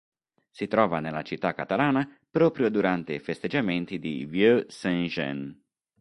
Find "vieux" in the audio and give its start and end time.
4.25-4.65